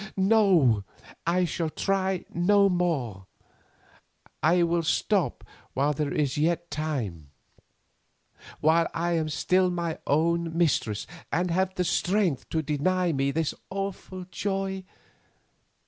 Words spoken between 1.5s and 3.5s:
try no more;